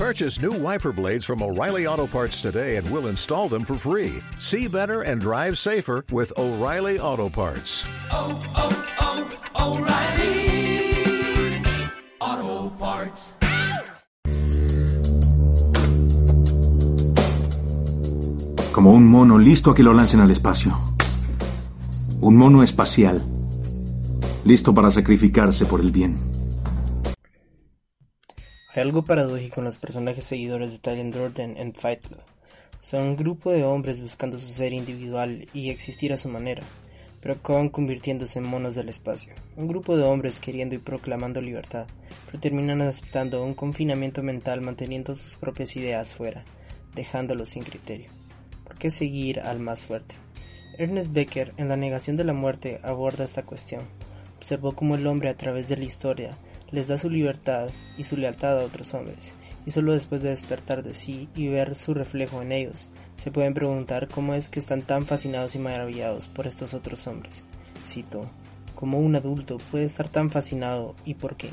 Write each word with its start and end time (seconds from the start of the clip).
Purchase 0.00 0.40
new 0.40 0.52
wiper 0.52 0.92
blades 0.92 1.26
from 1.26 1.42
O'Reilly 1.42 1.86
Auto 1.86 2.06
Parts 2.06 2.40
today 2.40 2.76
and 2.76 2.88
we'll 2.90 3.08
install 3.08 3.50
them 3.50 3.66
for 3.66 3.74
free. 3.74 4.22
See 4.38 4.66
better 4.66 5.02
and 5.02 5.20
drive 5.20 5.58
safer 5.58 6.06
with 6.10 6.32
O'Reilly 6.38 6.98
Auto 6.98 7.28
Parts. 7.28 7.84
oh, 8.10 8.32
oh, 8.56 8.72
oh 9.58 9.76
O'Reilly 9.76 10.88
Auto 12.18 12.70
Parts. 12.78 13.34
Como 18.72 18.92
un 18.92 19.06
mono 19.06 19.36
listo 19.36 19.72
a 19.72 19.74
que 19.74 19.82
lo 19.82 19.92
lancen 19.92 20.20
al 20.20 20.30
espacio. 20.30 20.78
Un 22.22 22.36
mono 22.38 22.62
espacial. 22.62 23.22
Listo 24.46 24.72
para 24.72 24.90
sacrificarse 24.90 25.66
por 25.66 25.82
el 25.82 25.90
bien. 25.90 26.39
Algo 28.80 29.02
paradójico 29.02 29.60
en 29.60 29.66
los 29.66 29.76
personajes 29.76 30.24
seguidores 30.24 30.72
de 30.72 30.78
Tyler 30.78 31.12
Durden 31.12 31.58
en 31.58 31.74
Fight 31.74 32.00
Club. 32.00 32.22
Son 32.80 33.02
un 33.02 33.16
grupo 33.16 33.50
de 33.50 33.62
hombres 33.62 34.00
buscando 34.00 34.38
su 34.38 34.46
ser 34.46 34.72
individual 34.72 35.46
y 35.52 35.68
existir 35.68 36.14
a 36.14 36.16
su 36.16 36.30
manera, 36.30 36.62
pero 37.20 37.34
acaban 37.34 37.68
convirtiéndose 37.68 38.38
en 38.38 38.48
monos 38.48 38.74
del 38.74 38.88
espacio. 38.88 39.34
Un 39.56 39.68
grupo 39.68 39.98
de 39.98 40.04
hombres 40.04 40.40
queriendo 40.40 40.74
y 40.74 40.78
proclamando 40.78 41.42
libertad, 41.42 41.88
pero 42.24 42.40
terminan 42.40 42.80
aceptando 42.80 43.44
un 43.44 43.52
confinamiento 43.52 44.22
mental 44.22 44.62
manteniendo 44.62 45.14
sus 45.14 45.36
propias 45.36 45.76
ideas 45.76 46.14
fuera, 46.14 46.42
dejándolos 46.94 47.50
sin 47.50 47.64
criterio. 47.64 48.08
¿Por 48.64 48.78
qué 48.78 48.88
seguir 48.88 49.40
al 49.40 49.60
más 49.60 49.84
fuerte? 49.84 50.14
Ernest 50.78 51.12
Becker, 51.12 51.52
en 51.58 51.68
La 51.68 51.76
negación 51.76 52.16
de 52.16 52.24
la 52.24 52.32
muerte, 52.32 52.80
aborda 52.82 53.24
esta 53.24 53.42
cuestión. 53.42 53.82
Observó 54.38 54.72
cómo 54.72 54.94
el 54.94 55.06
hombre 55.06 55.28
a 55.28 55.36
través 55.36 55.68
de 55.68 55.76
la 55.76 55.84
historia 55.84 56.38
les 56.72 56.86
da 56.86 56.98
su 56.98 57.10
libertad 57.10 57.68
y 57.96 58.04
su 58.04 58.16
lealtad 58.16 58.60
a 58.60 58.64
otros 58.64 58.94
hombres, 58.94 59.34
y 59.66 59.70
solo 59.70 59.92
después 59.92 60.22
de 60.22 60.30
despertar 60.30 60.82
de 60.82 60.94
sí 60.94 61.28
y 61.34 61.48
ver 61.48 61.74
su 61.74 61.94
reflejo 61.94 62.42
en 62.42 62.52
ellos, 62.52 62.90
se 63.16 63.30
pueden 63.30 63.54
preguntar 63.54 64.08
cómo 64.08 64.34
es 64.34 64.50
que 64.50 64.58
están 64.58 64.82
tan 64.82 65.04
fascinados 65.04 65.54
y 65.54 65.58
maravillados 65.58 66.28
por 66.28 66.46
estos 66.46 66.74
otros 66.74 67.06
hombres. 67.06 67.44
Cito, 67.84 68.30
¿cómo 68.74 68.98
un 68.98 69.16
adulto 69.16 69.58
puede 69.70 69.84
estar 69.84 70.08
tan 70.08 70.30
fascinado 70.30 70.94
y 71.04 71.14
por 71.14 71.36
qué? 71.36 71.50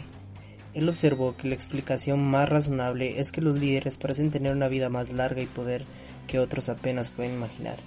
Él 0.74 0.88
observó 0.90 1.36
que 1.36 1.48
la 1.48 1.56
explicación 1.56 2.24
más 2.24 2.48
razonable 2.48 3.20
es 3.20 3.32
que 3.32 3.42
los 3.42 3.60
líderes 3.60 3.98
parecen 3.98 4.30
tener 4.30 4.52
una 4.54 4.68
vida 4.68 4.90
más 4.90 5.12
larga 5.12 5.42
y 5.42 5.48
poder 5.48 5.86
que 6.28 6.40
otros 6.40 6.70
apenas 6.70 7.10
pueden 7.10 7.34
imaginar. 7.34 7.78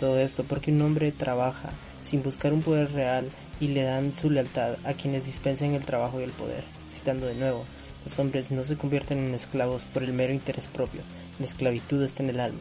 Todo 0.00 0.18
esto 0.18 0.44
porque 0.44 0.72
un 0.72 0.82
hombre 0.82 1.12
trabaja 1.12 1.70
sin 2.02 2.22
buscar 2.22 2.52
un 2.52 2.62
poder 2.62 2.92
real 2.92 3.28
y 3.60 3.68
le 3.68 3.82
dan 3.82 4.14
su 4.14 4.30
lealtad 4.30 4.76
a 4.84 4.94
quienes 4.94 5.26
dispensen 5.26 5.74
el 5.74 5.84
trabajo 5.84 6.20
y 6.20 6.24
el 6.24 6.32
poder. 6.32 6.64
Citando 6.88 7.26
de 7.26 7.34
nuevo, 7.34 7.64
los 8.04 8.18
hombres 8.18 8.50
no 8.50 8.64
se 8.64 8.76
convierten 8.76 9.18
en 9.18 9.34
esclavos 9.34 9.84
por 9.84 10.02
el 10.02 10.12
mero 10.12 10.32
interés 10.32 10.68
propio, 10.68 11.02
la 11.38 11.44
esclavitud 11.44 12.02
está 12.02 12.22
en 12.22 12.30
el 12.30 12.40
alma. 12.40 12.60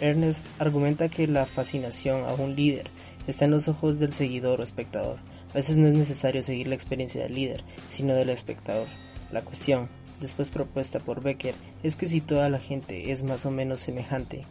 Ernest 0.00 0.46
argumenta 0.58 1.08
que 1.08 1.26
la 1.26 1.46
fascinación 1.46 2.24
a 2.24 2.34
un 2.34 2.54
líder 2.56 2.90
está 3.26 3.44
en 3.46 3.52
los 3.52 3.68
ojos 3.68 3.98
del 3.98 4.12
seguidor 4.12 4.60
o 4.60 4.62
espectador. 4.62 5.18
A 5.50 5.54
veces 5.54 5.76
no 5.76 5.86
es 5.86 5.94
necesario 5.94 6.42
seguir 6.42 6.66
la 6.66 6.74
experiencia 6.74 7.22
del 7.22 7.34
líder, 7.34 7.62
sino 7.88 8.14
del 8.14 8.30
espectador. 8.30 8.88
La 9.30 9.42
cuestión, 9.42 9.88
después 10.20 10.50
propuesta 10.50 10.98
por 10.98 11.22
Becker, 11.22 11.54
es 11.82 11.96
que 11.96 12.06
si 12.06 12.20
toda 12.20 12.48
la 12.48 12.58
gente 12.58 13.12
es 13.12 13.22
más 13.22 13.46
o 13.46 13.50
menos 13.50 13.80
semejante, 13.80 14.44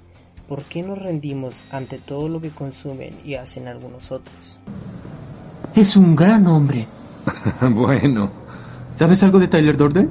¿por 0.48 0.64
qué 0.64 0.82
nos 0.82 0.98
rendimos 0.98 1.66
ante 1.72 1.98
todo 1.98 2.30
lo 2.30 2.42
que 2.42 2.50
consumen 2.50 3.20
y 3.26 3.36
hacen 3.36 3.68
algunos 3.68 4.12
otros? 4.12 4.60
Es 5.76 5.96
un 5.96 6.16
gran 6.16 6.46
hombre. 6.46 6.86
bueno. 7.72 8.30
¿Sabes 8.96 9.24
algo 9.24 9.40
de 9.40 9.48
Tyler 9.48 9.76
Durden? 9.76 10.08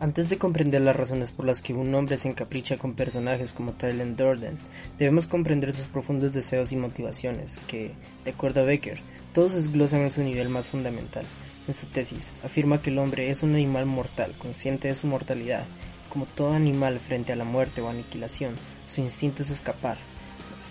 Antes 0.00 0.30
de 0.30 0.38
comprender 0.38 0.80
las 0.80 0.96
razones 0.96 1.32
por 1.32 1.44
las 1.44 1.60
que 1.60 1.74
un 1.74 1.94
hombre 1.94 2.16
se 2.16 2.30
encapricha 2.30 2.78
con 2.78 2.94
personajes 2.94 3.52
como 3.52 3.72
Tyler 3.72 4.16
Durden, 4.16 4.56
debemos 4.98 5.26
comprender 5.26 5.74
sus 5.74 5.86
profundos 5.86 6.32
deseos 6.32 6.72
y 6.72 6.76
motivaciones 6.76 7.60
que, 7.66 7.92
de 8.24 8.30
acuerdo 8.30 8.62
a 8.62 8.64
Becker, 8.64 9.00
todos 9.34 9.54
desglosan 9.54 10.00
en 10.00 10.10
su 10.10 10.22
nivel 10.22 10.48
más 10.48 10.70
fundamental. 10.70 11.26
En 11.68 11.74
su 11.74 11.86
tesis, 11.86 12.32
afirma 12.42 12.80
que 12.80 12.88
el 12.88 12.98
hombre 12.98 13.28
es 13.28 13.42
un 13.42 13.52
animal 13.52 13.84
mortal, 13.84 14.32
consciente 14.38 14.88
de 14.88 14.94
su 14.94 15.06
mortalidad. 15.08 15.66
Como 16.08 16.24
todo 16.24 16.54
animal 16.54 16.98
frente 17.00 17.34
a 17.34 17.36
la 17.36 17.44
muerte 17.44 17.82
o 17.82 17.88
aniquilación, 17.90 18.54
su 18.86 19.02
instinto 19.02 19.42
es 19.42 19.50
escapar. 19.50 19.98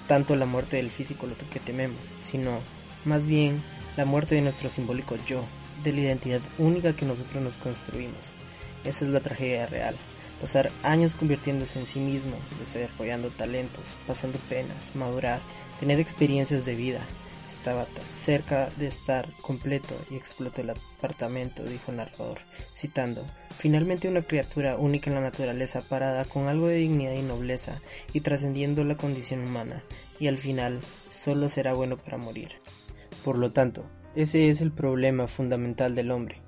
Tanto 0.07 0.35
la 0.35 0.45
muerte 0.45 0.77
del 0.77 0.91
físico 0.91 1.27
lo 1.27 1.35
que 1.37 1.59
tememos, 1.59 2.15
sino, 2.19 2.59
más 3.05 3.27
bien, 3.27 3.61
la 3.97 4.05
muerte 4.05 4.35
de 4.35 4.41
nuestro 4.41 4.69
simbólico 4.69 5.15
yo, 5.27 5.43
de 5.83 5.93
la 5.93 6.01
identidad 6.01 6.41
única 6.57 6.95
que 6.95 7.05
nosotros 7.05 7.41
nos 7.43 7.57
construimos. 7.57 8.33
Esa 8.83 9.05
es 9.05 9.11
la 9.11 9.19
tragedia 9.19 9.65
real. 9.65 9.95
Pasar 10.39 10.71
años 10.81 11.15
convirtiéndose 11.15 11.79
en 11.79 11.87
sí 11.87 11.99
mismo, 11.99 12.35
desarrollando 12.59 13.29
talentos, 13.29 13.97
pasando 14.07 14.39
penas, 14.49 14.95
madurar, 14.95 15.39
tener 15.79 15.99
experiencias 15.99 16.65
de 16.65 16.75
vida. 16.75 17.05
Estaba 17.51 17.85
cerca 18.11 18.69
de 18.77 18.87
estar 18.87 19.29
completo 19.41 19.93
y 20.09 20.15
explotó 20.15 20.61
el 20.61 20.71
apartamento, 20.71 21.63
dijo 21.63 21.91
el 21.91 21.97
narrador, 21.97 22.39
citando, 22.73 23.27
finalmente 23.57 24.07
una 24.07 24.23
criatura 24.23 24.77
única 24.77 25.09
en 25.09 25.15
la 25.15 25.21
naturaleza 25.21 25.81
parada 25.81 26.23
con 26.25 26.47
algo 26.47 26.67
de 26.67 26.77
dignidad 26.77 27.13
y 27.13 27.21
nobleza 27.21 27.81
y 28.13 28.21
trascendiendo 28.21 28.83
la 28.85 28.95
condición 28.95 29.41
humana, 29.41 29.83
y 30.17 30.27
al 30.27 30.37
final 30.37 30.79
solo 31.09 31.49
será 31.49 31.73
bueno 31.73 31.97
para 31.97 32.17
morir. 32.17 32.53
Por 33.23 33.37
lo 33.37 33.51
tanto, 33.51 33.85
ese 34.15 34.49
es 34.49 34.61
el 34.61 34.71
problema 34.71 35.27
fundamental 35.27 35.93
del 35.93 36.09
hombre, 36.11 36.41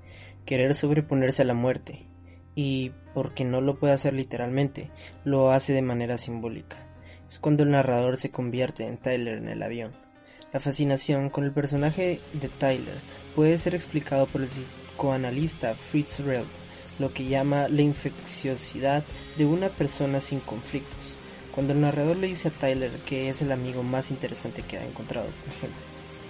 querer 0.46 0.74
sobreponerse 0.74 1.42
a 1.42 1.46
la 1.46 1.54
muerte, 1.54 2.08
y 2.54 2.92
porque 3.12 3.44
no 3.44 3.60
lo 3.60 3.78
puede 3.78 3.92
hacer 3.92 4.14
literalmente, 4.14 4.90
lo 5.22 5.50
hace 5.50 5.74
de 5.74 5.82
manera 5.82 6.18
simbólica. 6.18 6.88
Es 7.28 7.38
cuando 7.38 7.62
el 7.62 7.70
narrador 7.70 8.16
se 8.16 8.30
convierte 8.30 8.86
en 8.86 8.96
Tyler 8.96 9.38
en 9.38 9.48
el 9.48 9.62
avión. 9.62 9.92
La 10.54 10.60
fascinación 10.60 11.30
con 11.30 11.42
el 11.42 11.50
personaje 11.50 12.20
de 12.32 12.48
Tyler 12.48 12.94
puede 13.34 13.58
ser 13.58 13.74
explicado 13.74 14.26
por 14.26 14.40
el 14.40 14.46
psicoanalista 14.46 15.74
Fritz 15.74 16.20
Rell, 16.20 16.44
lo 17.00 17.12
que 17.12 17.24
llama 17.24 17.66
la 17.68 17.82
infecciosidad 17.82 19.02
de 19.36 19.46
una 19.46 19.68
persona 19.68 20.20
sin 20.20 20.38
conflictos. 20.38 21.16
Cuando 21.52 21.72
el 21.72 21.80
narrador 21.80 22.18
le 22.18 22.28
dice 22.28 22.46
a 22.46 22.50
Tyler 22.52 22.92
que 23.04 23.28
es 23.28 23.42
el 23.42 23.50
amigo 23.50 23.82
más 23.82 24.12
interesante 24.12 24.62
que 24.62 24.78
ha 24.78 24.86
encontrado, 24.86 25.26
por 25.26 25.54
ejemplo, 25.54 25.80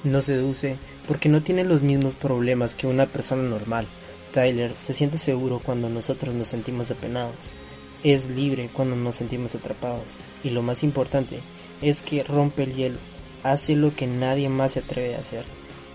no 0.04 0.22
seduce 0.22 0.78
porque 1.06 1.28
no 1.28 1.42
tiene 1.42 1.62
los 1.62 1.82
mismos 1.82 2.16
problemas 2.16 2.76
que 2.76 2.86
una 2.86 3.04
persona 3.04 3.42
normal. 3.42 3.86
Tyler 4.32 4.72
se 4.74 4.94
siente 4.94 5.18
seguro 5.18 5.60
cuando 5.62 5.90
nosotros 5.90 6.34
nos 6.34 6.48
sentimos 6.48 6.90
apenados. 6.90 7.50
Es 8.02 8.30
libre 8.30 8.70
cuando 8.72 8.96
nos 8.96 9.16
sentimos 9.16 9.54
atrapados. 9.54 10.18
Y 10.42 10.48
lo 10.48 10.62
más 10.62 10.82
importante 10.82 11.40
es 11.82 12.00
que 12.00 12.22
rompe 12.22 12.62
el 12.62 12.74
hielo. 12.74 13.13
Hace 13.44 13.76
lo 13.76 13.94
que 13.94 14.06
nadie 14.06 14.48
más 14.48 14.72
se 14.72 14.80
atreve 14.80 15.14
a 15.14 15.20
hacer. 15.20 15.44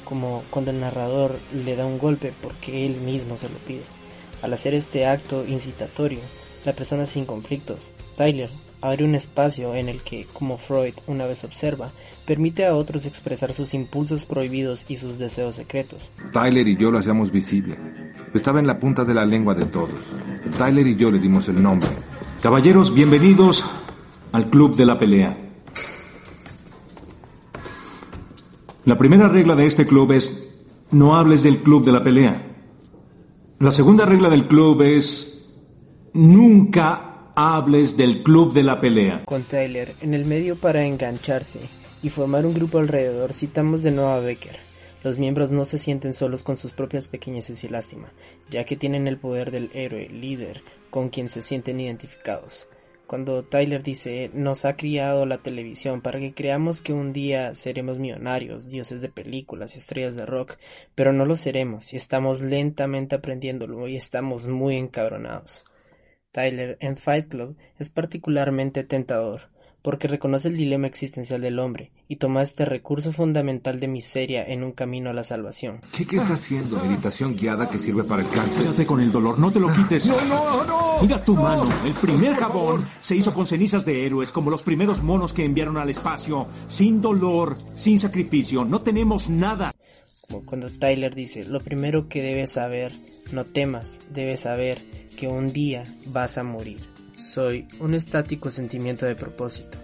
Como 0.05 0.43
cuando 0.51 0.71
el 0.71 0.79
narrador 0.79 1.39
le 1.53 1.75
da 1.75 1.85
un 1.85 1.97
golpe 1.97 2.31
porque 2.41 2.85
él 2.85 3.01
mismo 3.01 3.37
se 3.37 3.49
lo 3.49 3.55
pide. 3.57 3.81
Al 4.41 4.53
hacer 4.53 4.73
este 4.73 5.05
acto 5.05 5.45
incitatorio, 5.45 6.19
la 6.63 6.73
persona 6.73 7.05
sin 7.05 7.25
conflictos, 7.25 7.87
Tyler, 8.15 8.49
abre 8.81 9.03
un 9.03 9.15
espacio 9.15 9.75
en 9.75 9.89
el 9.89 10.01
que, 10.01 10.27
como 10.31 10.57
Freud 10.57 10.93
una 11.07 11.25
vez 11.25 11.43
observa, 11.43 11.91
permite 12.25 12.65
a 12.65 12.75
otros 12.75 13.05
expresar 13.05 13.53
sus 13.53 13.73
impulsos 13.73 14.25
prohibidos 14.25 14.85
y 14.87 14.97
sus 14.97 15.17
deseos 15.17 15.55
secretos. 15.55 16.11
Tyler 16.31 16.67
y 16.67 16.77
yo 16.77 16.91
lo 16.91 16.99
hacíamos 16.99 17.31
visible. 17.31 17.77
Estaba 18.33 18.59
en 18.59 18.67
la 18.67 18.79
punta 18.79 19.03
de 19.03 19.13
la 19.13 19.25
lengua 19.25 19.55
de 19.55 19.65
todos. 19.65 19.99
Tyler 20.57 20.85
y 20.85 20.95
yo 20.95 21.11
le 21.11 21.19
dimos 21.19 21.47
el 21.47 21.61
nombre. 21.61 21.89
Caballeros, 22.41 22.93
bienvenidos 22.93 23.63
al 24.31 24.49
Club 24.49 24.75
de 24.75 24.85
la 24.85 24.99
Pelea. 24.99 25.48
La 28.89 28.97
primera 28.97 29.27
regla 29.27 29.55
de 29.55 29.67
este 29.67 29.85
club 29.85 30.13
es 30.13 30.49
no 30.89 31.15
hables 31.15 31.43
del 31.43 31.59
Club 31.59 31.85
de 31.85 31.91
la 31.91 32.03
Pelea. 32.03 32.41
La 33.59 33.71
segunda 33.71 34.03
regla 34.03 34.31
del 34.31 34.47
club 34.47 34.81
es 34.81 35.47
nunca 36.13 37.29
hables 37.35 37.97
del 37.97 38.23
Club 38.23 38.51
de 38.51 38.63
la 38.63 38.79
Pelea. 38.79 39.25
Con 39.25 39.43
Tyler 39.43 39.93
en 40.01 40.15
el 40.15 40.25
medio 40.25 40.55
para 40.55 40.87
engancharse 40.87 41.59
y 42.01 42.09
formar 42.09 42.47
un 42.47 42.55
grupo 42.55 42.79
alrededor, 42.79 43.35
citamos 43.35 43.83
de 43.83 43.91
nuevo 43.91 44.09
a 44.09 44.21
Becker. 44.21 44.57
Los 45.03 45.19
miembros 45.19 45.51
no 45.51 45.65
se 45.65 45.77
sienten 45.77 46.15
solos 46.15 46.41
con 46.41 46.57
sus 46.57 46.73
propias 46.73 47.09
pequeñeces 47.09 47.63
y 47.63 47.69
lástima, 47.69 48.11
ya 48.49 48.63
que 48.63 48.75
tienen 48.75 49.07
el 49.07 49.19
poder 49.19 49.51
del 49.51 49.69
héroe, 49.75 50.09
líder, 50.09 50.63
con 50.89 51.09
quien 51.09 51.29
se 51.29 51.43
sienten 51.43 51.79
identificados. 51.79 52.67
Cuando 53.09 53.43
Tyler 53.43 53.81
dice, 53.81 54.29
nos 54.35 54.65
ha 54.65 54.75
criado 54.75 55.25
la 55.25 55.39
televisión 55.39 56.01
para 56.01 56.19
que 56.19 56.35
creamos 56.35 56.83
que 56.83 56.93
un 56.93 57.11
día 57.11 57.55
seremos 57.55 57.97
millonarios, 57.97 58.69
dioses 58.69 59.01
de 59.01 59.09
películas, 59.09 59.75
estrellas 59.75 60.15
de 60.15 60.27
rock, 60.27 60.57
pero 60.93 61.11
no 61.11 61.25
lo 61.25 61.35
seremos 61.35 61.91
y 61.91 61.95
estamos 61.95 62.39
lentamente 62.39 63.15
aprendiéndolo 63.15 63.87
y 63.87 63.95
estamos 63.95 64.45
muy 64.45 64.75
encabronados. 64.75 65.65
Tyler 66.31 66.77
en 66.81 66.97
Fight 66.97 67.29
Club 67.29 67.57
es 67.79 67.89
particularmente 67.89 68.83
tentador, 68.83 69.49
porque 69.81 70.07
reconoce 70.07 70.49
el 70.49 70.57
dilema 70.57 70.87
existencial 70.87 71.41
del 71.41 71.59
hombre 71.59 71.91
y 72.07 72.17
toma 72.17 72.41
este 72.41 72.65
recurso 72.65 73.11
fundamental 73.11 73.79
de 73.79 73.87
miseria 73.87 74.43
en 74.45 74.63
un 74.63 74.71
camino 74.71 75.09
a 75.09 75.13
la 75.13 75.23
salvación. 75.23 75.81
¿Qué, 75.95 76.05
qué 76.05 76.17
está 76.17 76.33
haciendo? 76.33 76.83
¿Meditación 76.83 77.35
guiada 77.35 77.69
que 77.69 77.79
sirve 77.79 78.03
para 78.03 78.21
el 78.21 78.29
cáncer? 78.29 78.63
Quédate 78.63 78.85
con 78.85 79.01
el 79.01 79.11
dolor, 79.11 79.39
no 79.39 79.51
te 79.51 79.59
lo 79.59 79.67
quites. 79.73 80.05
No, 80.05 80.19
no, 80.25 80.65
no. 80.65 81.01
Mira 81.01 81.23
tu 81.23 81.35
mano. 81.35 81.69
El 81.85 81.93
primer 81.93 82.35
jabón 82.35 82.85
se 82.99 83.15
hizo 83.15 83.33
con 83.33 83.47
cenizas 83.47 83.85
de 83.85 84.05
héroes, 84.05 84.31
como 84.31 84.51
los 84.51 84.63
primeros 84.63 85.01
monos 85.01 85.31
que 85.31 85.45
enviaron 85.45 85.77
al 85.77 85.89
espacio. 85.89 86.47
Sin 86.67 87.01
dolor, 87.01 87.57
sin 87.75 87.99
sacrificio. 87.99 88.65
No 88.65 88.81
tenemos 88.81 89.29
nada. 89.29 89.73
Como 90.27 90.45
cuando 90.45 90.69
Tyler 90.69 91.15
dice, 91.15 91.45
lo 91.45 91.61
primero 91.61 92.09
que 92.09 92.21
debes 92.21 92.51
saber, 92.51 92.91
no 93.31 93.45
temas, 93.45 94.01
debes 94.13 94.41
saber 94.41 94.83
que 95.17 95.27
un 95.27 95.53
día 95.53 95.85
vas 96.07 96.37
a 96.37 96.43
morir. 96.43 96.88
Soy 97.19 97.67
un 97.81 97.95
estático 97.95 98.49
sentimiento 98.49 99.05
de 99.05 99.13
propósito. 99.13 99.77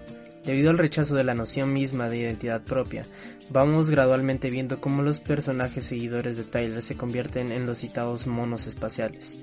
Debido 0.46 0.70
al 0.70 0.78
rechazo 0.78 1.16
de 1.16 1.26
la 1.26 1.34
noción 1.34 1.74
misma 1.74 2.08
de 2.08 2.20
identidad 2.20 2.64
propia, 2.64 3.04
vamos 3.50 3.90
gradualmente 3.90 4.50
viendo 4.50 4.80
cómo 4.80 5.02
los 5.04 5.20
personajes 5.20 5.84
seguidores 5.84 6.38
de 6.38 6.44
Tyler 6.46 6.82
se 6.82 6.96
convierten 6.96 7.52
en 7.52 7.66
los 7.66 7.80
citados 7.80 8.26
monos 8.26 8.68
espaciales. 8.68 9.36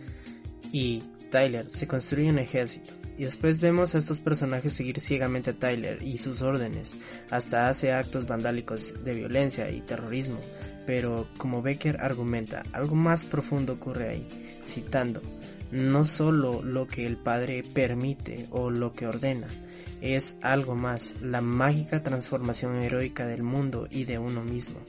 Y 0.73 1.03
Tyler 1.31 1.67
se 1.67 1.87
construye 1.87 2.31
un 2.31 2.39
ejército, 2.39 2.93
y 3.19 3.25
después 3.25 3.61
vemos 3.61 3.95
a 3.95 3.99
estos 3.99 4.21
personajes 4.21 4.73
seguir 4.73 4.99
ciegamente 5.01 5.51
a 5.51 5.59
Tyler 5.59 6.03
y 6.03 6.17
sus 6.17 6.41
órdenes, 6.41 6.97
hasta 7.31 7.69
hace 7.69 7.93
actos 7.93 8.27
vandálicos 8.27 9.05
de 9.05 9.13
violencia 9.13 9.71
y 9.71 9.83
terrorismo, 9.83 10.39
pero 10.87 11.27
como 11.37 11.61
Becker 11.61 12.01
argumenta, 12.01 12.63
algo 12.73 12.95
más 12.95 13.25
profundo 13.27 13.75
ocurre 13.75 14.09
ahí, 14.09 14.61
citando, 14.65 15.21
no 15.73 16.05
solo 16.05 16.63
lo 16.63 16.87
que 16.87 17.07
el 17.07 17.17
Padre 17.17 17.63
permite 17.63 18.47
o 18.51 18.71
lo 18.71 18.93
que 18.93 19.07
ordena, 19.07 19.49
es 20.03 20.37
algo 20.43 20.75
más, 20.75 21.15
la 21.23 21.41
mágica 21.41 22.03
transformación 22.03 22.83
heroica 22.83 23.25
del 23.25 23.43
mundo 23.43 23.87
y 23.89 24.05
de 24.05 24.19
uno 24.19 24.43
mismo. 24.43 24.81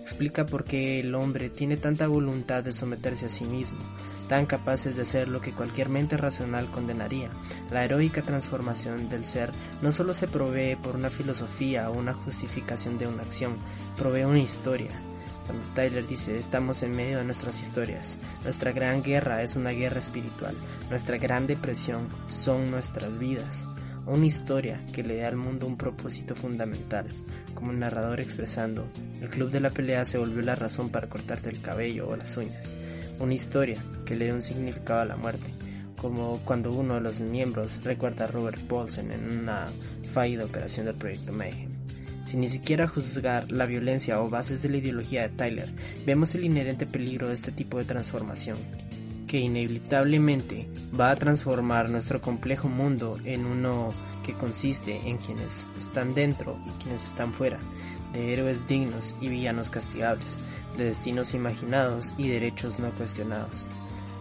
Explica 0.00 0.44
por 0.46 0.64
qué 0.64 0.98
el 0.98 1.14
hombre 1.14 1.50
tiene 1.50 1.76
tanta 1.76 2.08
voluntad 2.08 2.64
de 2.64 2.72
someterse 2.72 3.26
a 3.26 3.28
sí 3.28 3.44
mismo, 3.44 3.78
tan 4.28 4.46
capaces 4.46 4.96
de 4.96 5.02
hacer 5.02 5.28
lo 5.28 5.40
que 5.40 5.52
cualquier 5.52 5.90
mente 5.90 6.16
racional 6.16 6.66
condenaría. 6.66 7.28
La 7.70 7.84
heroica 7.84 8.22
transformación 8.22 9.10
del 9.10 9.26
ser 9.26 9.52
no 9.82 9.92
solo 9.92 10.14
se 10.14 10.26
provee 10.26 10.76
por 10.76 10.96
una 10.96 11.10
filosofía 11.10 11.90
o 11.90 11.98
una 11.98 12.14
justificación 12.14 12.98
de 12.98 13.06
una 13.06 13.22
acción, 13.22 13.58
provee 13.96 14.24
una 14.24 14.40
historia, 14.40 14.90
cuando 15.46 15.64
Tyler 15.74 16.06
dice 16.06 16.36
estamos 16.36 16.82
en 16.82 16.92
medio 16.92 17.18
de 17.18 17.24
nuestras 17.24 17.60
historias, 17.60 18.18
nuestra 18.42 18.72
gran 18.72 19.02
guerra 19.02 19.42
es 19.42 19.56
una 19.56 19.70
guerra 19.70 19.98
espiritual, 19.98 20.54
nuestra 20.90 21.18
gran 21.18 21.46
depresión 21.46 22.08
son 22.26 22.70
nuestras 22.70 23.18
vidas, 23.18 23.66
una 24.06 24.26
historia 24.26 24.84
que 24.92 25.02
le 25.02 25.18
da 25.18 25.28
al 25.28 25.36
mundo 25.36 25.66
un 25.66 25.76
propósito 25.76 26.34
fundamental, 26.34 27.06
como 27.54 27.70
un 27.70 27.78
narrador 27.78 28.20
expresando, 28.20 28.86
el 29.20 29.28
club 29.28 29.50
de 29.50 29.60
la 29.60 29.70
pelea 29.70 30.04
se 30.04 30.18
volvió 30.18 30.42
la 30.42 30.54
razón 30.54 30.90
para 30.90 31.08
cortarte 31.08 31.50
el 31.50 31.60
cabello 31.60 32.08
o 32.08 32.16
las 32.16 32.36
uñas, 32.36 32.74
una 33.20 33.34
historia 33.34 33.80
que 34.04 34.16
le 34.16 34.28
da 34.28 34.34
un 34.34 34.42
significado 34.42 35.00
a 35.00 35.06
la 35.06 35.16
muerte, 35.16 35.46
como 36.00 36.40
cuando 36.44 36.72
uno 36.72 36.94
de 36.94 37.00
los 37.00 37.20
miembros 37.20 37.80
recuerda 37.84 38.24
a 38.24 38.28
Robert 38.28 38.60
Paulsen 38.62 39.12
en 39.12 39.38
una 39.38 39.66
fallida 40.12 40.44
operación 40.44 40.86
del 40.86 40.96
proyecto 40.96 41.32
Mayhem. 41.32 41.71
Sin 42.24 42.40
ni 42.40 42.46
siquiera 42.46 42.86
juzgar 42.86 43.50
la 43.50 43.66
violencia 43.66 44.20
o 44.20 44.30
bases 44.30 44.62
de 44.62 44.68
la 44.68 44.76
ideología 44.76 45.22
de 45.22 45.28
Tyler, 45.30 45.68
vemos 46.06 46.34
el 46.34 46.44
inherente 46.44 46.86
peligro 46.86 47.28
de 47.28 47.34
este 47.34 47.50
tipo 47.50 47.78
de 47.78 47.84
transformación, 47.84 48.56
que 49.26 49.38
inevitablemente 49.38 50.68
va 50.98 51.10
a 51.10 51.16
transformar 51.16 51.90
nuestro 51.90 52.20
complejo 52.20 52.68
mundo 52.68 53.18
en 53.24 53.44
uno 53.44 53.92
que 54.24 54.34
consiste 54.34 55.08
en 55.08 55.18
quienes 55.18 55.66
están 55.78 56.14
dentro 56.14 56.58
y 56.66 56.82
quienes 56.82 57.04
están 57.04 57.32
fuera, 57.32 57.58
de 58.12 58.32
héroes 58.32 58.66
dignos 58.68 59.16
y 59.20 59.28
villanos 59.28 59.68
castigables, 59.68 60.36
de 60.78 60.84
destinos 60.84 61.34
imaginados 61.34 62.14
y 62.16 62.28
derechos 62.28 62.78
no 62.78 62.90
cuestionados. 62.92 63.68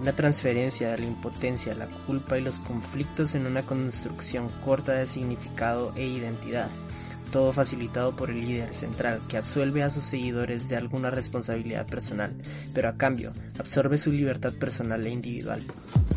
Una 0.01 0.13
transferencia 0.13 0.89
de 0.89 0.97
la 0.97 1.05
impotencia, 1.05 1.75
la 1.75 1.85
culpa 2.07 2.37
y 2.37 2.41
los 2.41 2.57
conflictos 2.57 3.35
en 3.35 3.45
una 3.45 3.61
construcción 3.61 4.49
corta 4.65 4.93
de 4.93 5.05
significado 5.05 5.93
e 5.95 6.07
identidad 6.07 6.69
todo 7.31 7.53
facilitado 7.53 8.15
por 8.15 8.29
el 8.29 8.45
líder 8.45 8.73
central 8.73 9.21
que 9.27 9.37
absuelve 9.37 9.83
a 9.83 9.89
sus 9.89 10.03
seguidores 10.03 10.67
de 10.69 10.75
alguna 10.75 11.09
responsabilidad 11.09 11.87
personal, 11.87 12.35
pero 12.73 12.89
a 12.89 12.97
cambio 12.97 13.33
absorbe 13.59 13.97
su 13.97 14.11
libertad 14.11 14.53
personal 14.53 15.05
e 15.05 15.09
individual. 15.09 15.63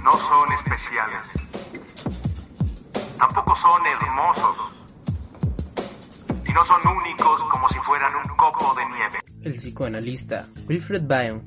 No 0.03 0.13
son 0.13 0.53
especiales. 0.53 1.23
Tampoco 3.19 3.57
son 3.57 3.81
hermosos. 3.87 4.57
Y 6.47 6.53
no 6.53 6.65
son 6.65 6.81
únicos 6.87 7.45
como 7.45 7.69
si 7.69 7.79
fueran 7.79 8.15
un 8.17 8.37
copo 8.37 8.75
de 8.75 8.87
nieve. 8.87 9.19
El 9.43 9.55
psicoanalista 9.57 10.47
Wilfred 10.69 11.03
Bion 11.03 11.45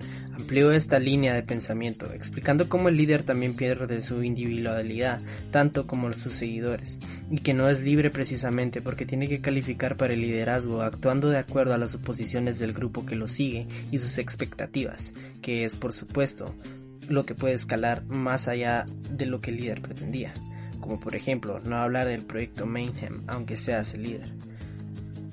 amplió 0.47 0.71
esta 0.71 0.97
línea 0.97 1.33
de 1.33 1.43
pensamiento, 1.43 2.13
explicando 2.13 2.69
cómo 2.69 2.87
el 2.87 2.95
líder 2.95 3.23
también 3.23 3.53
pierde 3.53 3.99
su 3.99 4.23
individualidad, 4.23 5.19
tanto 5.51 5.87
como 5.87 6.13
sus 6.13 6.31
seguidores, 6.31 6.99
y 7.29 7.39
que 7.39 7.53
no 7.53 7.67
es 7.67 7.81
libre 7.81 8.11
precisamente 8.11 8.81
porque 8.81 9.05
tiene 9.05 9.27
que 9.27 9.41
calificar 9.41 9.97
para 9.97 10.13
el 10.13 10.21
liderazgo 10.21 10.83
actuando 10.83 11.27
de 11.27 11.37
acuerdo 11.37 11.73
a 11.73 11.77
las 11.77 11.91
suposiciones 11.91 12.59
del 12.59 12.71
grupo 12.71 13.05
que 13.05 13.17
lo 13.17 13.27
sigue 13.27 13.67
y 13.91 13.97
sus 13.97 14.19
expectativas, 14.19 15.13
que 15.41 15.65
es 15.65 15.75
por 15.75 15.91
supuesto 15.91 16.55
lo 17.09 17.25
que 17.25 17.35
puede 17.35 17.53
escalar 17.53 18.05
más 18.05 18.47
allá 18.47 18.85
de 19.11 19.25
lo 19.25 19.41
que 19.41 19.51
el 19.51 19.57
líder 19.57 19.81
pretendía, 19.81 20.33
como 20.79 20.97
por 20.97 21.17
ejemplo 21.17 21.59
no 21.59 21.75
hablar 21.75 22.07
del 22.07 22.23
proyecto 22.23 22.65
Mayhem 22.65 23.23
aunque 23.27 23.57
seas 23.57 23.93
el 23.95 24.03
líder. 24.03 24.36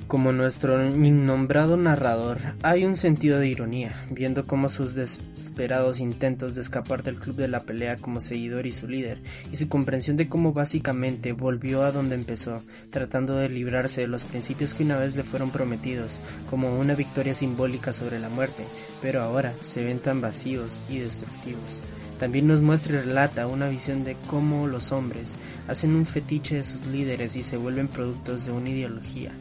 Como 0.06 0.32
nuestro 0.32 0.84
innombrado 0.86 1.78
narrador, 1.78 2.38
hay 2.62 2.84
un 2.84 2.94
sentido 2.94 3.38
de 3.38 3.48
ironía, 3.48 4.06
viendo 4.10 4.46
cómo 4.46 4.68
sus 4.68 4.94
desesperados 4.94 5.98
intentos 5.98 6.54
de 6.54 6.60
escapar 6.60 7.02
del 7.02 7.18
club 7.18 7.36
de 7.36 7.48
la 7.48 7.60
pelea 7.60 7.96
como 7.96 8.20
seguidor 8.20 8.66
y 8.66 8.72
su 8.72 8.86
líder, 8.86 9.22
y 9.50 9.56
su 9.56 9.66
comprensión 9.68 10.18
de 10.18 10.28
cómo 10.28 10.52
básicamente 10.52 11.32
volvió 11.32 11.82
a 11.82 11.90
donde 11.90 12.16
empezó, 12.16 12.62
tratando 12.90 13.36
de 13.36 13.48
librarse 13.48 14.02
de 14.02 14.06
los 14.06 14.24
principios 14.24 14.74
que 14.74 14.84
una 14.84 14.98
vez 14.98 15.16
le 15.16 15.24
fueron 15.24 15.50
prometidos, 15.50 16.20
como 16.50 16.78
una 16.78 16.94
victoria 16.94 17.34
simbólica 17.34 17.94
sobre 17.94 18.20
la 18.20 18.28
muerte, 18.28 18.64
pero 19.00 19.22
ahora 19.22 19.54
se 19.62 19.82
ven 19.84 20.00
tan 20.00 20.20
vacíos 20.20 20.82
y 20.90 20.98
destructivos. 20.98 21.80
También 22.20 22.46
nos 22.46 22.60
muestra 22.60 22.94
y 22.94 22.98
relata 22.98 23.46
una 23.46 23.68
visión 23.68 24.04
de 24.04 24.16
cómo 24.28 24.66
los 24.66 24.92
hombres 24.92 25.34
hacen 25.66 25.96
un 25.96 26.06
fetiche 26.06 26.56
de 26.56 26.62
sus 26.62 26.86
líderes 26.86 27.36
y 27.36 27.42
se 27.42 27.56
vuelven 27.56 27.88
productos 27.88 28.44
de 28.44 28.52
una 28.52 28.70
ideología, 28.70 29.32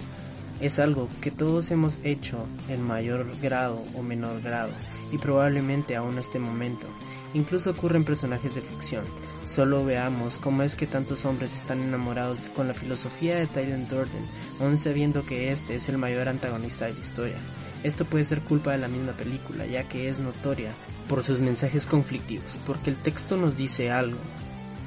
es 0.60 0.80
algo 0.80 1.08
que 1.22 1.32
todos 1.32 1.72
hemos 1.72 2.00
hecho 2.04 2.46
en 2.70 2.82
mayor 2.82 3.28
grado 3.42 3.82
o 3.96 4.02
menor 4.02 4.42
grado 4.42 4.72
y 5.12 5.18
probablemente 5.18 5.96
aún 5.96 6.14
en 6.14 6.20
este 6.20 6.40
momento. 6.40 6.88
Incluso 7.34 7.72
ocurre 7.72 7.98
en 7.98 8.06
personajes 8.06 8.56
de 8.56 8.62
ficción. 8.62 9.04
Solo 9.48 9.84
veamos 9.84 10.38
cómo 10.38 10.64
es 10.64 10.76
que 10.76 10.88
tantos 10.88 11.26
hombres 11.26 11.56
están 11.56 11.82
enamorados 11.82 12.38
con 12.56 12.68
la 12.68 12.74
filosofía 12.74 13.36
de 13.36 13.48
Tyrion 13.48 13.88
Durden, 13.88 14.26
aun 14.60 14.78
sabiendo 14.78 15.26
que 15.26 15.52
este 15.52 15.76
es 15.76 15.90
el 15.90 15.98
mayor 15.98 16.30
antagonista 16.30 16.86
de 16.86 16.94
la 16.94 17.00
historia. 17.00 17.38
Esto 17.84 18.06
puede 18.06 18.24
ser 18.24 18.42
culpa 18.42 18.72
de 18.72 18.78
la 18.78 18.88
misma 18.88 19.14
película, 19.14 19.66
ya 19.66 19.90
que 19.90 20.10
es 20.10 20.20
notoria 20.20 20.72
por 21.10 21.24
sus 21.24 21.40
mensajes 21.40 21.86
conflictivos, 21.86 22.58
porque 22.66 22.90
el 22.90 22.96
texto 22.96 23.36
nos 23.36 23.58
dice 23.58 23.92
algo, 23.92 24.20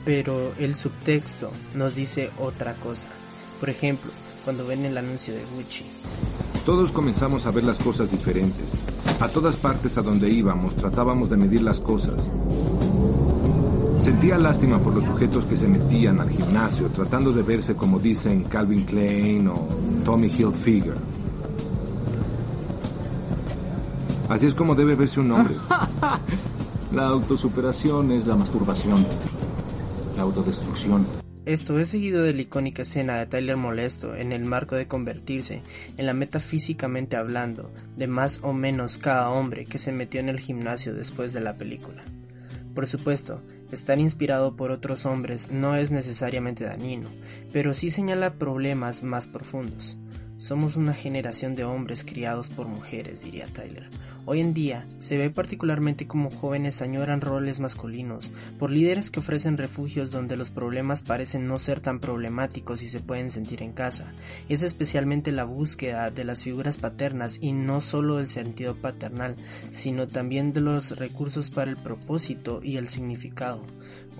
pero 0.04 0.54
el 0.58 0.76
subtexto 0.76 1.52
nos 1.74 1.94
dice 1.94 2.30
otra 2.38 2.74
cosa. 2.74 3.08
Por 3.60 3.68
ejemplo, 3.68 4.10
cuando 4.46 4.64
ven 4.64 4.84
el 4.84 4.96
anuncio 4.96 5.34
de 5.34 5.44
Gucci. 5.56 5.84
Todos 6.64 6.92
comenzamos 6.92 7.46
a 7.46 7.50
ver 7.50 7.64
las 7.64 7.78
cosas 7.78 8.08
diferentes. 8.08 8.74
A 9.18 9.28
todas 9.28 9.56
partes 9.56 9.98
a 9.98 10.02
donde 10.02 10.30
íbamos 10.30 10.76
tratábamos 10.76 11.28
de 11.28 11.36
medir 11.36 11.62
las 11.62 11.80
cosas. 11.80 12.30
Sentía 13.98 14.38
lástima 14.38 14.78
por 14.78 14.94
los 14.94 15.04
sujetos 15.04 15.44
que 15.46 15.56
se 15.56 15.66
metían 15.66 16.20
al 16.20 16.30
gimnasio 16.30 16.88
tratando 16.90 17.32
de 17.32 17.42
verse 17.42 17.74
como 17.74 17.98
dicen 17.98 18.44
Calvin 18.44 18.84
Klein 18.84 19.48
o 19.48 19.66
Tommy 20.04 20.28
Hilfiger. 20.28 20.96
Así 24.28 24.46
es 24.46 24.54
como 24.54 24.76
debe 24.76 24.94
verse 24.94 25.18
un 25.18 25.32
hombre. 25.32 25.54
La 26.94 27.08
autosuperación 27.08 28.12
es 28.12 28.28
la 28.28 28.36
masturbación. 28.36 29.04
La 30.16 30.22
autodestrucción. 30.22 31.25
Esto 31.46 31.78
es 31.78 31.90
seguido 31.90 32.24
de 32.24 32.34
la 32.34 32.42
icónica 32.42 32.82
escena 32.82 33.20
de 33.20 33.26
Tyler 33.26 33.56
molesto 33.56 34.16
en 34.16 34.32
el 34.32 34.44
marco 34.44 34.74
de 34.74 34.88
convertirse 34.88 35.62
en 35.96 36.06
la 36.06 36.12
metafísicamente 36.12 37.16
hablando 37.16 37.70
de 37.96 38.08
más 38.08 38.40
o 38.42 38.52
menos 38.52 38.98
cada 38.98 39.30
hombre 39.30 39.64
que 39.64 39.78
se 39.78 39.92
metió 39.92 40.18
en 40.18 40.28
el 40.28 40.40
gimnasio 40.40 40.92
después 40.92 41.32
de 41.32 41.40
la 41.40 41.56
película. 41.56 42.02
Por 42.74 42.88
supuesto, 42.88 43.42
estar 43.70 44.00
inspirado 44.00 44.56
por 44.56 44.72
otros 44.72 45.06
hombres 45.06 45.48
no 45.52 45.76
es 45.76 45.92
necesariamente 45.92 46.64
dañino, 46.64 47.10
pero 47.52 47.74
sí 47.74 47.90
señala 47.90 48.34
problemas 48.34 49.04
más 49.04 49.28
profundos. 49.28 49.96
Somos 50.38 50.74
una 50.74 50.94
generación 50.94 51.54
de 51.54 51.62
hombres 51.62 52.02
criados 52.02 52.50
por 52.50 52.66
mujeres, 52.66 53.22
diría 53.22 53.46
Tyler, 53.46 53.88
Hoy 54.28 54.40
en 54.40 54.54
día 54.54 54.88
se 54.98 55.16
ve 55.16 55.30
particularmente 55.30 56.08
como 56.08 56.30
jóvenes 56.30 56.82
añoran 56.82 57.20
roles 57.20 57.60
masculinos, 57.60 58.32
por 58.58 58.72
líderes 58.72 59.12
que 59.12 59.20
ofrecen 59.20 59.56
refugios 59.56 60.10
donde 60.10 60.36
los 60.36 60.50
problemas 60.50 61.04
parecen 61.04 61.46
no 61.46 61.58
ser 61.58 61.78
tan 61.78 62.00
problemáticos 62.00 62.82
y 62.82 62.88
se 62.88 62.98
pueden 62.98 63.30
sentir 63.30 63.62
en 63.62 63.72
casa. 63.72 64.12
Es 64.48 64.64
especialmente 64.64 65.30
la 65.30 65.44
búsqueda 65.44 66.10
de 66.10 66.24
las 66.24 66.42
figuras 66.42 66.76
paternas 66.76 67.38
y 67.40 67.52
no 67.52 67.80
solo 67.80 68.16
del 68.16 68.26
sentido 68.26 68.74
paternal, 68.74 69.36
sino 69.70 70.08
también 70.08 70.52
de 70.52 70.60
los 70.60 70.98
recursos 70.98 71.52
para 71.52 71.70
el 71.70 71.76
propósito 71.76 72.60
y 72.64 72.78
el 72.78 72.88
significado. 72.88 73.62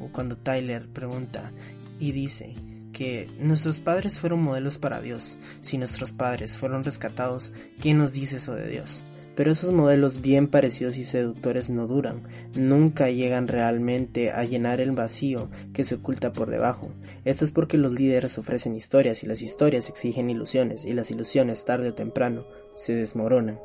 O 0.01 0.13
cuando 0.13 0.37
Tyler 0.37 0.87
pregunta 0.87 1.51
y 1.99 2.13
dice, 2.13 2.55
que 2.93 3.29
nuestros 3.41 3.81
padres 3.81 4.19
fueron 4.19 4.43
modelos 4.43 4.79
para 4.79 5.01
Dios. 5.01 5.37
Si 5.61 5.77
nuestros 5.77 6.13
padres 6.13 6.57
fueron 6.57 6.83
rescatados, 6.85 7.53
¿quién 7.79 7.99
nos 7.99 8.15
dice 8.15 8.37
eso 8.37 8.55
de 8.55 8.69
Dios? 8.69 9.03
Pero 9.37 9.53
esos 9.53 9.73
modelos 9.73 10.23
bien 10.23 10.49
parecidos 10.49 10.97
y 10.97 11.05
seductores 11.05 11.69
no 11.69 11.87
duran, 11.87 12.23
nunca 12.55 13.11
llegan 13.11 13.47
realmente 13.47 14.31
a 14.31 14.43
llenar 14.45 14.81
el 14.81 14.93
vacío 14.93 15.51
que 15.75 15.85
se 15.85 15.97
oculta 15.97 16.33
por 16.33 16.51
debajo. 16.51 16.89
Esto 17.25 17.45
es 17.45 17.53
porque 17.53 17.77
los 17.77 17.93
líderes 17.93 18.39
ofrecen 18.39 18.75
historias 18.75 19.23
y 19.23 19.27
las 19.27 19.43
historias 19.43 19.91
exigen 19.91 20.31
ilusiones 20.31 20.87
y 20.87 20.95
las 20.95 21.11
ilusiones 21.11 21.67
tarde 21.67 21.91
o 21.91 21.95
temprano 21.95 22.47
se 22.75 22.95
desmoronan. 22.95 23.61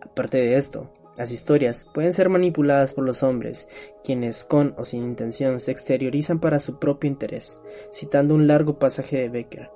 Aparte 0.00 0.38
de 0.38 0.56
esto, 0.56 0.90
las 1.16 1.30
historias 1.30 1.88
pueden 1.92 2.12
ser 2.12 2.28
manipuladas 2.28 2.94
por 2.94 3.04
los 3.04 3.22
hombres, 3.22 3.68
quienes 4.02 4.44
con 4.44 4.74
o 4.78 4.84
sin 4.84 5.02
intención 5.02 5.60
se 5.60 5.72
exteriorizan 5.72 6.40
para 6.40 6.58
su 6.58 6.78
propio 6.78 7.08
interés, 7.08 7.58
citando 7.92 8.34
un 8.34 8.46
largo 8.46 8.78
pasaje 8.78 9.18
de 9.18 9.28
Becker. 9.28 9.75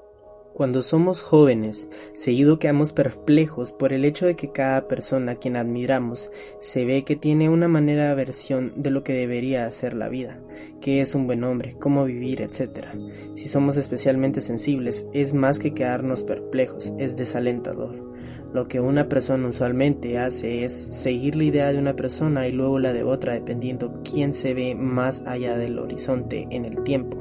Cuando 0.53 0.83
somos 0.83 1.23
jóvenes, 1.23 1.89
seguido 2.13 2.59
quedamos 2.59 2.93
perplejos 2.93 3.73
por 3.73 3.93
el 3.93 4.05
hecho 4.05 4.27
de 4.27 4.37
que 4.37 4.53
cada 4.53 4.89
persona 4.89 5.33
a 5.33 5.37
quien 5.37 5.57
admiramos 5.57 6.31
se 6.59 6.85
ve 6.85 7.05
que 7.05 7.17
tiene 7.17 7.49
una 7.49 7.69
manera 7.69 8.09
de 8.09 8.15
versión 8.15 8.73
de 8.77 8.91
lo 8.91 9.03
que 9.05 9.13
debería 9.13 9.71
ser 9.71 9.95
la 9.95 10.09
vida, 10.09 10.41
qué 10.81 11.01
es 11.01 11.15
un 11.15 11.27
buen 11.27 11.45
hombre, 11.45 11.77
cómo 11.79 12.05
vivir, 12.05 12.43
etc. 12.43 12.89
Si 13.35 13.49
somos 13.49 13.77
especialmente 13.77 14.41
sensibles, 14.41 15.09
es 15.15 15.33
más 15.33 15.59
que 15.59 15.73
quedarnos 15.73 16.25
perplejos, 16.25 16.93
es 16.99 17.17
desalentador. 17.17 18.10
Lo 18.53 18.67
que 18.67 18.81
una 18.81 19.09
persona 19.09 19.47
usualmente 19.47 20.19
hace 20.19 20.65
es 20.65 20.73
seguir 20.73 21.37
la 21.37 21.45
idea 21.45 21.73
de 21.73 21.79
una 21.79 21.95
persona 21.95 22.49
y 22.49 22.53
luego 22.53 22.81
la 22.81 22.93
de 22.93 23.05
otra 23.05 23.35
dependiendo 23.35 24.01
quién 24.03 24.35
se 24.35 24.55
ve 24.55 24.75
más 24.75 25.23
allá 25.25 25.57
del 25.57 25.79
horizonte 25.79 26.49
en 26.51 26.65
el 26.65 26.83
tiempo, 26.83 27.17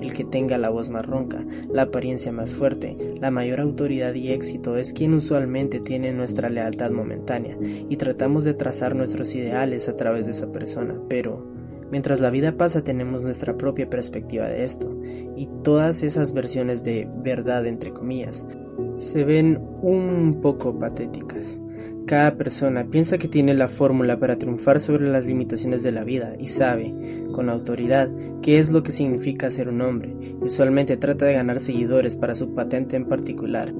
el 0.00 0.12
que 0.12 0.24
tenga 0.24 0.58
la 0.58 0.70
voz 0.70 0.90
más 0.90 1.06
ronca, 1.06 1.44
la 1.70 1.82
apariencia 1.82 2.32
más 2.32 2.52
fuerte, 2.52 3.14
la 3.20 3.30
mayor 3.30 3.60
autoridad 3.60 4.14
y 4.14 4.32
éxito 4.32 4.76
es 4.76 4.92
quien 4.92 5.14
usualmente 5.14 5.78
tiene 5.78 6.12
nuestra 6.12 6.48
lealtad 6.48 6.90
momentánea 6.90 7.56
y 7.60 7.96
tratamos 7.96 8.42
de 8.42 8.54
trazar 8.54 8.96
nuestros 8.96 9.34
ideales 9.36 9.88
a 9.88 9.96
través 9.96 10.26
de 10.26 10.32
esa 10.32 10.50
persona, 10.50 10.96
pero 11.08 11.62
Mientras 11.92 12.20
la 12.20 12.30
vida 12.30 12.56
pasa 12.56 12.82
tenemos 12.82 13.22
nuestra 13.22 13.58
propia 13.58 13.90
perspectiva 13.90 14.46
de 14.48 14.64
esto, 14.64 14.90
y 15.36 15.46
todas 15.62 16.02
esas 16.02 16.32
versiones 16.32 16.82
de 16.82 17.06
verdad, 17.22 17.66
entre 17.66 17.92
comillas, 17.92 18.48
se 18.96 19.24
ven 19.24 19.60
un 19.82 20.40
poco 20.40 20.78
patéticas. 20.78 21.60
Cada 22.06 22.36
persona 22.36 22.84
piensa 22.84 23.16
que 23.16 23.28
tiene 23.28 23.54
la 23.54 23.68
fórmula 23.68 24.18
para 24.18 24.36
triunfar 24.36 24.80
sobre 24.80 25.08
las 25.08 25.24
limitaciones 25.24 25.82
de 25.82 25.92
la 25.92 26.02
vida 26.02 26.34
y 26.38 26.48
sabe, 26.48 26.92
con 27.32 27.48
autoridad, 27.48 28.10
qué 28.42 28.58
es 28.58 28.70
lo 28.70 28.82
que 28.82 28.90
significa 28.90 29.50
ser 29.50 29.68
un 29.68 29.80
hombre, 29.80 30.16
y 30.20 30.44
usualmente 30.44 30.96
trata 30.96 31.26
de 31.26 31.34
ganar 31.34 31.60
seguidores 31.60 32.16
para 32.16 32.34
su 32.34 32.54
patente 32.54 32.96
en 32.96 33.06
particular. 33.06 33.72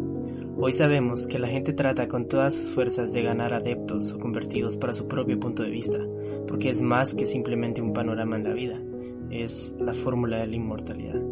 Hoy 0.56 0.72
sabemos 0.72 1.26
que 1.26 1.40
la 1.40 1.48
gente 1.48 1.72
trata 1.72 2.06
con 2.06 2.28
todas 2.28 2.54
sus 2.54 2.70
fuerzas 2.70 3.12
de 3.12 3.22
ganar 3.22 3.52
adeptos 3.52 4.12
o 4.12 4.18
convertidos 4.20 4.76
para 4.76 4.92
su 4.92 5.08
propio 5.08 5.40
punto 5.40 5.64
de 5.64 5.70
vista, 5.70 5.98
porque 6.46 6.68
es 6.68 6.80
más 6.80 7.14
que 7.16 7.26
simplemente 7.26 7.82
un 7.82 7.92
panorama 7.92 8.36
en 8.36 8.44
la 8.44 8.54
vida, 8.54 8.80
es 9.30 9.74
la 9.80 9.94
fórmula 9.94 10.38
de 10.38 10.46
la 10.46 10.56
inmortalidad. 10.56 11.31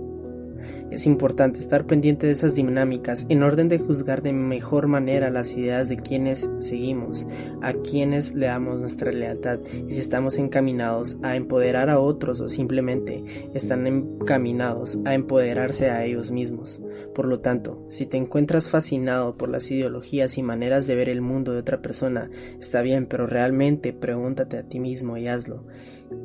Es 0.90 1.06
importante 1.06 1.60
estar 1.60 1.86
pendiente 1.86 2.26
de 2.26 2.32
esas 2.32 2.54
dinámicas 2.54 3.26
en 3.28 3.42
orden 3.42 3.68
de 3.68 3.78
juzgar 3.78 4.22
de 4.22 4.32
mejor 4.32 4.88
manera 4.88 5.30
las 5.30 5.56
ideas 5.56 5.88
de 5.88 5.96
quienes 5.96 6.50
seguimos, 6.58 7.28
a 7.62 7.72
quienes 7.72 8.34
le 8.34 8.46
damos 8.46 8.80
nuestra 8.80 9.12
lealtad 9.12 9.60
y 9.88 9.92
si 9.92 10.00
estamos 10.00 10.38
encaminados 10.38 11.18
a 11.22 11.36
empoderar 11.36 11.90
a 11.90 12.00
otros 12.00 12.40
o 12.40 12.48
simplemente 12.48 13.22
están 13.54 13.86
encaminados 13.86 14.98
a 15.04 15.14
empoderarse 15.14 15.90
a 15.90 16.04
ellos 16.04 16.30
mismos. 16.30 16.82
Por 17.14 17.26
lo 17.26 17.40
tanto, 17.40 17.84
si 17.88 18.06
te 18.06 18.16
encuentras 18.16 18.68
fascinado 18.68 19.36
por 19.36 19.48
las 19.48 19.70
ideologías 19.70 20.38
y 20.38 20.42
maneras 20.42 20.86
de 20.86 20.94
ver 20.94 21.08
el 21.08 21.20
mundo 21.20 21.52
de 21.52 21.58
otra 21.60 21.82
persona, 21.82 22.30
está 22.58 22.82
bien, 22.82 23.06
pero 23.06 23.26
realmente 23.26 23.92
pregúntate 23.92 24.58
a 24.58 24.62
ti 24.62 24.80
mismo 24.80 25.16
y 25.16 25.28
hazlo. 25.28 25.64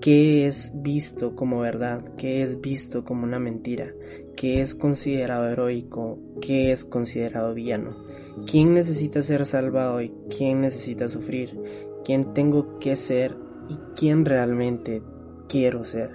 ¿Qué 0.01 0.47
es 0.47 0.71
visto 0.75 1.35
como 1.35 1.59
verdad? 1.59 2.03
¿Qué 2.17 2.41
es 2.41 2.59
visto 2.59 3.03
como 3.03 3.23
una 3.23 3.39
mentira? 3.39 3.93
¿Qué 4.35 4.61
es 4.61 4.73
considerado 4.73 5.47
heroico? 5.47 6.19
¿Qué 6.41 6.71
es 6.71 6.85
considerado 6.85 7.53
villano? 7.53 7.95
¿Quién 8.49 8.73
necesita 8.73 9.21
ser 9.21 9.45
salvado 9.45 10.01
y 10.01 10.11
quién 10.35 10.61
necesita 10.61 11.07
sufrir? 11.07 11.57
¿Quién 12.03 12.33
tengo 12.33 12.79
que 12.79 12.95
ser 12.95 13.35
y 13.69 13.77
quién 13.95 14.25
realmente 14.25 15.03
quiero 15.47 15.83
ser? 15.83 16.11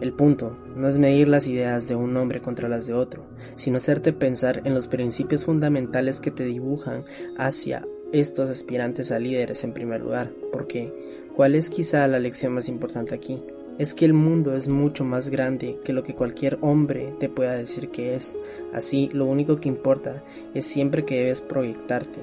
El 0.00 0.12
punto 0.12 0.56
no 0.76 0.88
es 0.88 0.98
medir 0.98 1.28
las 1.28 1.46
ideas 1.46 1.88
de 1.88 1.94
un 1.94 2.16
hombre 2.16 2.40
contra 2.40 2.68
las 2.68 2.86
de 2.86 2.94
otro, 2.94 3.26
sino 3.56 3.76
hacerte 3.76 4.12
pensar 4.12 4.62
en 4.64 4.74
los 4.74 4.88
principios 4.88 5.44
fundamentales 5.44 6.20
que 6.20 6.30
te 6.30 6.44
dibujan 6.44 7.04
hacia 7.38 7.86
estos 8.12 8.50
aspirantes 8.50 9.12
a 9.12 9.18
líderes 9.18 9.64
en 9.64 9.72
primer 9.72 10.00
lugar, 10.00 10.32
porque 10.52 10.92
¿cuál 11.34 11.54
es 11.54 11.70
quizá 11.70 12.06
la 12.08 12.18
lección 12.18 12.52
más 12.52 12.68
importante 12.68 13.14
aquí? 13.14 13.42
Es 13.78 13.92
que 13.92 14.04
el 14.04 14.12
mundo 14.12 14.54
es 14.54 14.68
mucho 14.68 15.04
más 15.04 15.28
grande 15.28 15.78
que 15.84 15.92
lo 15.92 16.02
que 16.02 16.14
cualquier 16.14 16.58
hombre 16.60 17.12
te 17.18 17.28
pueda 17.28 17.54
decir 17.54 17.88
que 17.88 18.14
es. 18.14 18.38
Así, 18.72 19.08
lo 19.12 19.26
único 19.26 19.56
que 19.56 19.68
importa 19.68 20.22
es 20.54 20.64
siempre 20.64 21.04
que 21.04 21.16
debes 21.16 21.42
proyectarte, 21.42 22.20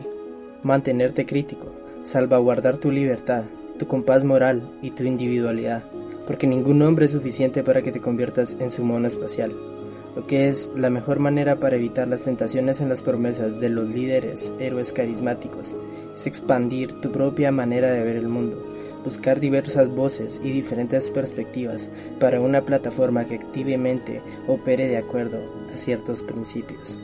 mantenerte 0.64 1.26
crítico, 1.26 1.74
salvaguardar 2.04 2.78
tu 2.78 2.90
libertad, 2.90 3.44
tu 3.78 3.88
compás 3.88 4.24
moral 4.24 4.72
y 4.82 4.92
tu 4.92 5.04
individualidad, 5.04 5.84
porque 6.26 6.48
ningún 6.48 6.82
hombre 6.82 7.06
es 7.06 7.12
suficiente 7.12 7.64
para 7.64 7.82
que 7.82 7.92
te 7.92 8.00
conviertas 8.00 8.56
en 8.60 8.72
su 8.72 8.86
mono 8.86 9.08
espacial 9.08 9.54
lo 10.16 10.28
que 10.28 10.48
es 10.48 10.72
la 10.76 10.90
mejor 10.90 11.20
manera 11.20 11.58
para 11.58 11.78
evitar 11.78 12.08
las 12.08 12.24
tentaciones 12.24 12.82
en 12.82 12.90
las 12.90 13.02
promesas 13.02 13.60
de 13.60 13.70
los 13.70 13.88
líderes 13.88 14.54
héroes 14.60 14.92
carismáticos, 14.92 15.76
es 16.14 16.28
expandir 16.28 17.00
tu 17.00 17.12
propia 17.12 17.52
manera 17.52 17.92
de 17.92 18.04
ver 18.04 18.18
el 18.18 18.28
mundo, 18.28 18.62
buscar 19.04 19.40
diversas 19.40 19.90
voces 19.90 20.40
y 20.44 20.52
diferentes 20.52 21.12
perspectivas 21.12 21.92
para 22.20 22.42
una 22.42 22.64
plataforma 22.66 23.26
que 23.26 23.36
activamente 23.36 24.22
opere 24.48 24.88
de 24.88 24.98
acuerdo 24.98 25.40
a 25.74 25.78
ciertos 25.78 26.24
principios. 26.24 27.00